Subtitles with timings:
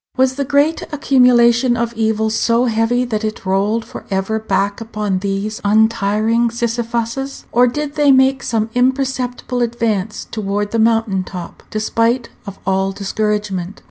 [0.17, 5.19] Was the great accumulation of evil so heavy that it rolled for ever back upon
[5.19, 7.45] these untiring Sisyphuses?
[7.51, 13.79] Or did they make some imperceptible advance toward the mountain top, despite of all discouragement?